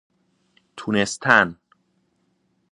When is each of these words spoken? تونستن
تونستن 0.77 1.57